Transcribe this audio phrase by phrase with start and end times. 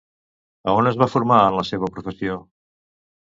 [0.71, 2.39] A on es va formar en la seva professió?